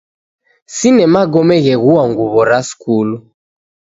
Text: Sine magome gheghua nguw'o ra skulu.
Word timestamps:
Sine 0.75 1.03
magome 1.13 1.55
gheghua 1.65 2.03
nguw'o 2.09 2.41
ra 2.49 2.59
skulu. 2.69 3.17